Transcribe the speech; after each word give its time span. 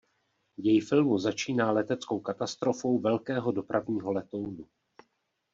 Děj 0.55 0.81
filmu 0.81 1.17
začíná 1.19 1.71
leteckou 1.71 2.19
katastrofou 2.19 2.99
velkého 2.99 3.51
dopravního 3.51 4.11
letounu. 4.11 4.67